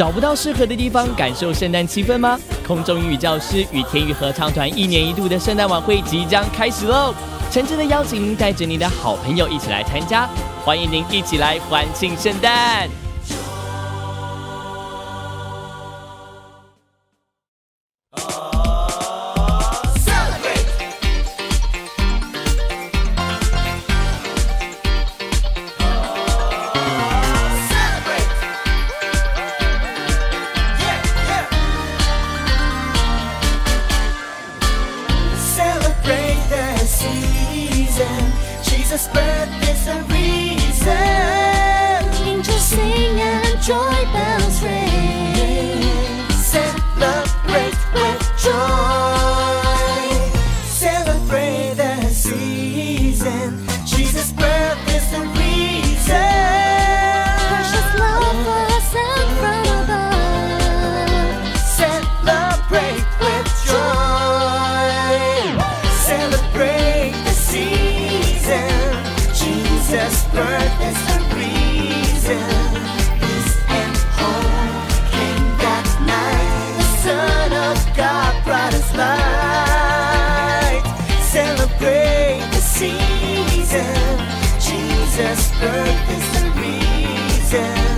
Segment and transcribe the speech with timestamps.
[0.00, 2.40] 找不到适合的地方感受圣诞气氛吗？
[2.66, 7.14] 空中英语教师与天宇合唱团一年一度的圣诞晚会即将开始喽！
[7.50, 10.26] 诚挚的邀请您带着你的好朋友一起来参加，
[10.64, 13.09] 欢迎您一起来欢庆圣诞。
[38.90, 40.96] Jesus' birth is the reason.
[42.26, 46.28] Angels sing and joy bells ring.
[46.32, 49.62] Celebrate with joy.
[50.64, 53.64] Celebrate the season.
[53.86, 54.32] Jesus'
[72.20, 72.76] season.
[73.22, 73.82] Is a
[74.18, 74.70] holy
[75.10, 80.82] king that night the son of god paradise light
[81.22, 83.94] celebrate the season
[84.60, 87.89] jesus' birth is the reason.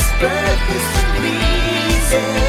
[0.00, 2.39] this birth is.